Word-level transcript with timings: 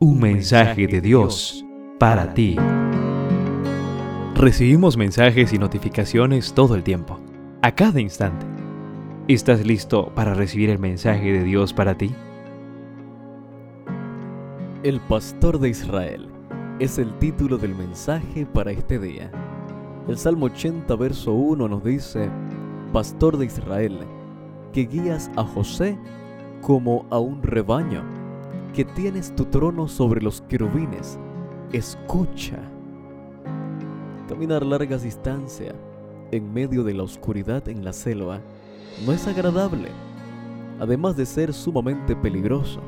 Un 0.00 0.20
mensaje 0.20 0.86
de 0.86 1.00
Dios 1.00 1.66
para 1.98 2.32
ti. 2.32 2.54
Recibimos 4.36 4.96
mensajes 4.96 5.52
y 5.52 5.58
notificaciones 5.58 6.52
todo 6.52 6.76
el 6.76 6.84
tiempo, 6.84 7.18
a 7.62 7.74
cada 7.74 8.00
instante. 8.00 8.46
¿Estás 9.26 9.66
listo 9.66 10.12
para 10.14 10.34
recibir 10.34 10.70
el 10.70 10.78
mensaje 10.78 11.32
de 11.32 11.42
Dios 11.42 11.72
para 11.72 11.98
ti? 11.98 12.14
El 14.84 15.00
pastor 15.00 15.58
de 15.58 15.70
Israel 15.70 16.28
es 16.78 17.00
el 17.00 17.12
título 17.18 17.58
del 17.58 17.74
mensaje 17.74 18.46
para 18.46 18.70
este 18.70 19.00
día. 19.00 19.32
El 20.06 20.16
Salmo 20.16 20.46
80, 20.46 20.94
verso 20.94 21.32
1 21.32 21.66
nos 21.66 21.82
dice, 21.82 22.30
Pastor 22.92 23.36
de 23.36 23.46
Israel, 23.46 23.98
que 24.72 24.86
guías 24.86 25.28
a 25.34 25.42
José 25.42 25.98
como 26.62 27.04
a 27.10 27.18
un 27.18 27.42
rebaño 27.42 28.17
que 28.78 28.84
tienes 28.84 29.34
tu 29.34 29.44
trono 29.46 29.88
sobre 29.88 30.22
los 30.22 30.40
querubines, 30.42 31.18
escucha. 31.72 32.60
Caminar 34.28 34.64
largas 34.64 35.02
distancias 35.02 35.74
en 36.30 36.52
medio 36.52 36.84
de 36.84 36.94
la 36.94 37.02
oscuridad 37.02 37.68
en 37.68 37.84
la 37.84 37.92
selva 37.92 38.40
no 39.04 39.10
es 39.10 39.26
agradable, 39.26 39.88
además 40.78 41.16
de 41.16 41.26
ser 41.26 41.52
sumamente 41.52 42.14
peligroso. 42.14 42.80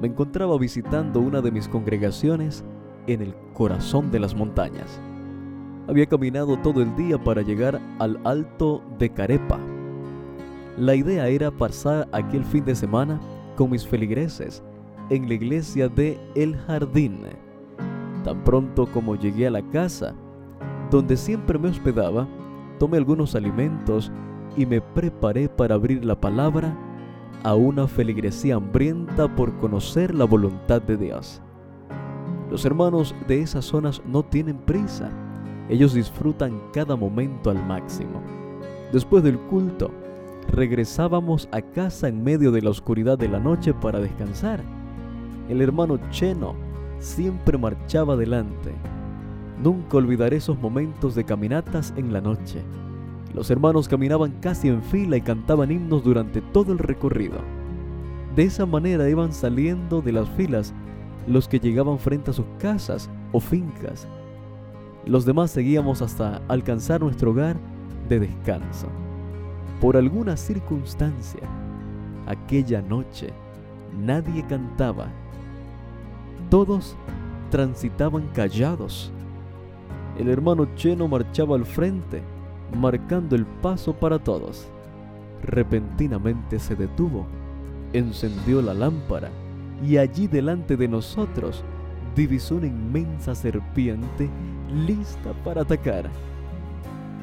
Me 0.00 0.08
encontraba 0.08 0.56
visitando 0.56 1.20
una 1.20 1.42
de 1.42 1.50
mis 1.50 1.68
congregaciones 1.68 2.64
en 3.06 3.20
el 3.20 3.34
corazón 3.52 4.10
de 4.10 4.20
las 4.20 4.34
montañas. 4.34 5.02
Había 5.86 6.06
caminado 6.06 6.56
todo 6.60 6.80
el 6.80 6.96
día 6.96 7.22
para 7.22 7.42
llegar 7.42 7.78
al 7.98 8.18
alto 8.24 8.82
de 8.98 9.10
Carepa. 9.10 9.60
La 10.78 10.94
idea 10.94 11.28
era 11.28 11.50
pasar 11.50 12.08
aquel 12.10 12.42
fin 12.42 12.64
de 12.64 12.74
semana 12.74 13.20
con 13.54 13.68
mis 13.68 13.86
feligreses 13.86 14.62
en 15.10 15.28
la 15.28 15.34
iglesia 15.34 15.88
de 15.88 16.18
El 16.34 16.56
Jardín. 16.56 17.20
Tan 18.24 18.44
pronto 18.44 18.86
como 18.86 19.16
llegué 19.16 19.46
a 19.46 19.50
la 19.50 19.62
casa, 19.70 20.14
donde 20.90 21.16
siempre 21.16 21.58
me 21.58 21.68
hospedaba, 21.68 22.26
tomé 22.78 22.98
algunos 22.98 23.34
alimentos 23.34 24.12
y 24.56 24.66
me 24.66 24.80
preparé 24.80 25.48
para 25.48 25.74
abrir 25.74 26.04
la 26.04 26.20
palabra 26.20 26.76
a 27.42 27.54
una 27.54 27.86
feligresía 27.86 28.56
hambrienta 28.56 29.34
por 29.34 29.56
conocer 29.58 30.14
la 30.14 30.24
voluntad 30.24 30.82
de 30.82 30.96
Dios. 30.96 31.40
Los 32.50 32.64
hermanos 32.64 33.14
de 33.26 33.40
esas 33.40 33.64
zonas 33.64 34.02
no 34.06 34.22
tienen 34.22 34.58
prisa, 34.58 35.10
ellos 35.68 35.92
disfrutan 35.92 36.60
cada 36.72 36.96
momento 36.96 37.50
al 37.50 37.64
máximo. 37.66 38.22
Después 38.92 39.22
del 39.22 39.38
culto, 39.38 39.90
regresábamos 40.50 41.48
a 41.52 41.60
casa 41.60 42.08
en 42.08 42.24
medio 42.24 42.50
de 42.50 42.62
la 42.62 42.70
oscuridad 42.70 43.18
de 43.18 43.28
la 43.28 43.38
noche 43.38 43.74
para 43.74 44.00
descansar 44.00 44.77
el 45.48 45.62
hermano 45.62 45.98
Cheno 46.10 46.54
siempre 46.98 47.58
marchaba 47.58 48.14
adelante. 48.14 48.72
Nunca 49.62 49.96
olvidaré 49.96 50.36
esos 50.36 50.58
momentos 50.58 51.14
de 51.14 51.24
caminatas 51.24 51.92
en 51.96 52.12
la 52.12 52.20
noche. 52.20 52.62
Los 53.34 53.50
hermanos 53.50 53.88
caminaban 53.88 54.32
casi 54.40 54.68
en 54.68 54.82
fila 54.82 55.16
y 55.16 55.20
cantaban 55.20 55.70
himnos 55.70 56.02
durante 56.04 56.40
todo 56.40 56.72
el 56.72 56.78
recorrido. 56.78 57.38
De 58.34 58.44
esa 58.44 58.66
manera 58.66 59.08
iban 59.08 59.32
saliendo 59.32 60.00
de 60.00 60.12
las 60.12 60.28
filas 60.30 60.72
los 61.26 61.48
que 61.48 61.58
llegaban 61.58 61.98
frente 61.98 62.30
a 62.30 62.34
sus 62.34 62.46
casas 62.58 63.10
o 63.32 63.40
fincas. 63.40 64.06
Los 65.04 65.24
demás 65.24 65.50
seguíamos 65.50 66.02
hasta 66.02 66.40
alcanzar 66.48 67.00
nuestro 67.00 67.30
hogar 67.30 67.56
de 68.08 68.20
descanso. 68.20 68.88
Por 69.80 69.96
alguna 69.96 70.36
circunstancia, 70.36 71.42
aquella 72.26 72.82
noche 72.82 73.30
nadie 73.96 74.44
cantaba 74.46 75.08
todos 76.50 76.96
transitaban 77.50 78.28
callados. 78.34 79.12
El 80.18 80.28
hermano 80.28 80.68
Cheno 80.74 81.08
marchaba 81.08 81.56
al 81.56 81.64
frente, 81.64 82.22
marcando 82.76 83.36
el 83.36 83.46
paso 83.46 83.92
para 83.92 84.18
todos. 84.18 84.66
Repentinamente 85.42 86.58
se 86.58 86.74
detuvo, 86.74 87.26
encendió 87.92 88.60
la 88.60 88.74
lámpara 88.74 89.30
y 89.86 89.96
allí 89.96 90.26
delante 90.26 90.76
de 90.76 90.88
nosotros 90.88 91.62
divisó 92.16 92.56
una 92.56 92.66
inmensa 92.66 93.34
serpiente 93.34 94.28
lista 94.86 95.32
para 95.44 95.62
atacar. 95.62 96.10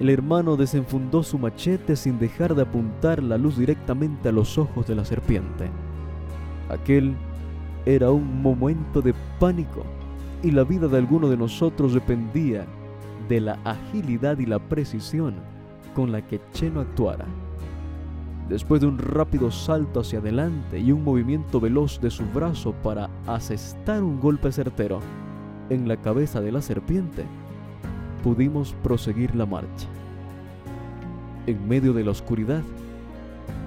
El 0.00 0.10
hermano 0.10 0.56
desenfundó 0.56 1.22
su 1.22 1.38
machete 1.38 1.96
sin 1.96 2.18
dejar 2.18 2.54
de 2.54 2.62
apuntar 2.62 3.22
la 3.22 3.38
luz 3.38 3.56
directamente 3.56 4.28
a 4.28 4.32
los 4.32 4.58
ojos 4.58 4.86
de 4.86 4.94
la 4.94 5.04
serpiente. 5.04 5.68
Aquel 6.68 7.16
era 7.86 8.10
un 8.10 8.42
momento 8.42 9.02
de 9.02 9.14
pánico 9.38 9.84
y 10.42 10.50
la 10.50 10.64
vida 10.64 10.88
de 10.88 10.98
alguno 10.98 11.28
de 11.28 11.36
nosotros 11.36 11.94
dependía 11.94 12.66
de 13.28 13.40
la 13.40 13.58
agilidad 13.64 14.38
y 14.38 14.46
la 14.46 14.58
precisión 14.58 15.34
con 15.94 16.12
la 16.12 16.22
que 16.26 16.40
Cheno 16.52 16.80
actuara. 16.80 17.26
Después 18.48 18.82
de 18.82 18.86
un 18.86 18.98
rápido 18.98 19.50
salto 19.50 20.00
hacia 20.00 20.18
adelante 20.18 20.78
y 20.78 20.92
un 20.92 21.02
movimiento 21.02 21.60
veloz 21.60 21.98
de 22.00 22.10
su 22.10 22.24
brazo 22.26 22.74
para 22.82 23.08
asestar 23.26 24.02
un 24.02 24.20
golpe 24.20 24.52
certero 24.52 25.00
en 25.70 25.88
la 25.88 25.96
cabeza 25.96 26.42
de 26.42 26.52
la 26.52 26.60
serpiente, 26.60 27.24
pudimos 28.22 28.74
proseguir 28.82 29.34
la 29.34 29.46
marcha. 29.46 29.88
En 31.46 31.66
medio 31.66 31.94
de 31.94 32.04
la 32.04 32.10
oscuridad, 32.10 32.62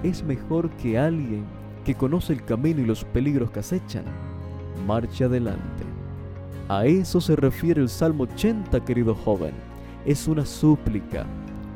es 0.04 0.22
mejor 0.22 0.70
que 0.70 0.96
alguien 0.98 1.44
que 1.88 1.94
conoce 1.94 2.34
el 2.34 2.44
camino 2.44 2.82
y 2.82 2.84
los 2.84 3.02
peligros 3.02 3.50
que 3.50 3.60
acechan, 3.60 4.04
marche 4.86 5.24
adelante. 5.24 5.84
A 6.68 6.84
eso 6.84 7.18
se 7.18 7.34
refiere 7.34 7.80
el 7.80 7.88
Salmo 7.88 8.24
80, 8.24 8.84
querido 8.84 9.14
joven. 9.14 9.54
Es 10.04 10.28
una 10.28 10.44
súplica 10.44 11.24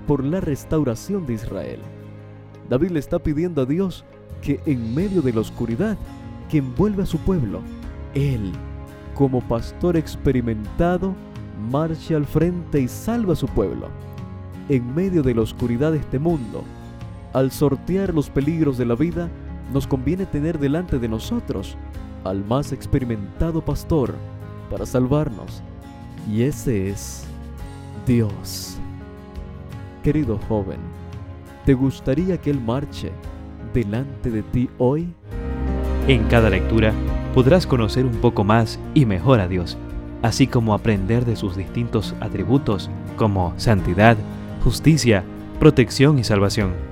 por 0.06 0.22
la 0.22 0.42
restauración 0.42 1.24
de 1.24 1.32
Israel. 1.32 1.80
David 2.68 2.90
le 2.90 2.98
está 2.98 3.20
pidiendo 3.20 3.62
a 3.62 3.64
Dios 3.64 4.04
que 4.42 4.60
en 4.66 4.94
medio 4.94 5.22
de 5.22 5.32
la 5.32 5.40
oscuridad 5.40 5.96
que 6.50 6.58
envuelve 6.58 7.04
a 7.04 7.06
su 7.06 7.16
pueblo, 7.16 7.62
Él, 8.12 8.52
como 9.14 9.40
pastor 9.40 9.96
experimentado, 9.96 11.14
marche 11.70 12.14
al 12.14 12.26
frente 12.26 12.82
y 12.82 12.88
salva 12.88 13.32
a 13.32 13.36
su 13.36 13.46
pueblo. 13.46 13.88
En 14.68 14.94
medio 14.94 15.22
de 15.22 15.34
la 15.34 15.40
oscuridad 15.40 15.92
de 15.92 16.00
este 16.00 16.18
mundo, 16.18 16.64
al 17.32 17.50
sortear 17.50 18.12
los 18.12 18.28
peligros 18.28 18.76
de 18.76 18.84
la 18.84 18.94
vida, 18.94 19.30
nos 19.72 19.86
conviene 19.86 20.26
tener 20.26 20.58
delante 20.58 20.98
de 20.98 21.08
nosotros 21.08 21.76
al 22.24 22.44
más 22.44 22.72
experimentado 22.72 23.64
pastor 23.64 24.14
para 24.70 24.86
salvarnos. 24.86 25.62
Y 26.30 26.42
ese 26.42 26.88
es 26.88 27.24
Dios. 28.06 28.78
Querido 30.02 30.38
joven, 30.48 30.78
¿te 31.64 31.74
gustaría 31.74 32.38
que 32.40 32.50
Él 32.50 32.60
marche 32.60 33.12
delante 33.72 34.30
de 34.30 34.42
ti 34.42 34.68
hoy? 34.78 35.12
En 36.08 36.24
cada 36.24 36.50
lectura 36.50 36.92
podrás 37.34 37.66
conocer 37.66 38.04
un 38.04 38.16
poco 38.16 38.44
más 38.44 38.78
y 38.94 39.06
mejor 39.06 39.40
a 39.40 39.48
Dios, 39.48 39.78
así 40.22 40.46
como 40.46 40.74
aprender 40.74 41.24
de 41.24 41.36
sus 41.36 41.56
distintos 41.56 42.14
atributos 42.20 42.90
como 43.16 43.54
santidad, 43.56 44.16
justicia, 44.64 45.24
protección 45.60 46.18
y 46.18 46.24
salvación. 46.24 46.91